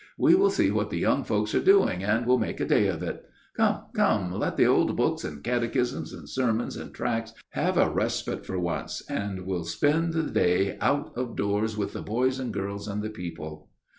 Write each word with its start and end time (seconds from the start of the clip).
We 0.17 0.33
will 0.33 0.49
see 0.49 0.71
what 0.71 0.89
the 0.89 0.97
young 0.97 1.23
folks 1.23 1.53
are 1.53 1.61
doing, 1.61 2.03
and 2.03 2.25
will 2.25 2.39
make 2.39 2.59
a 2.59 2.65
day 2.65 2.87
of 2.87 3.03
it. 3.03 3.23
Come! 3.55 3.83
come! 3.93 4.31
let 4.33 4.57
the 4.57 4.65
old 4.65 4.95
books, 4.97 5.23
and 5.23 5.43
catechisms, 5.43 6.11
and 6.11 6.27
sermons, 6.27 6.75
and 6.75 6.91
tracts 6.91 7.33
have 7.49 7.77
a 7.77 7.87
respite 7.87 8.43
for 8.43 8.57
once, 8.57 9.03
and 9.07 9.45
we'll 9.45 9.63
spend 9.63 10.13
the 10.13 10.23
day 10.23 10.75
out 10.81 11.15
of 11.15 11.35
doors, 11.35 11.77
with 11.77 11.93
the 11.93 12.01
boys 12.01 12.39
and 12.39 12.51
girls 12.51 12.87
and 12.87 13.03
the 13.03 13.11
people." 13.11 13.69